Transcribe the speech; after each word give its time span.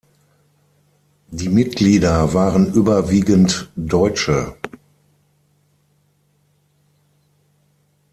Die 1.29 1.47
Mitglieder 1.47 2.33
waren 2.33 2.73
überwiegend 2.73 3.71
Deutsche. 3.75 4.55